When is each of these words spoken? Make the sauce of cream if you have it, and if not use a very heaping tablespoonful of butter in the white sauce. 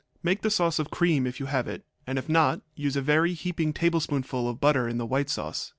Make 0.23 0.41
the 0.41 0.49
sauce 0.49 0.79
of 0.79 0.89
cream 0.89 1.27
if 1.27 1.39
you 1.39 1.45
have 1.45 1.67
it, 1.67 1.85
and 2.07 2.17
if 2.17 2.27
not 2.27 2.63
use 2.73 2.95
a 2.95 3.03
very 3.03 3.35
heaping 3.35 3.71
tablespoonful 3.71 4.49
of 4.49 4.59
butter 4.59 4.87
in 4.89 4.97
the 4.97 5.05
white 5.05 5.29
sauce. 5.29 5.69